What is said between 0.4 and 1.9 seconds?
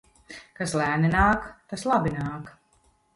Kas lēni nāk, tas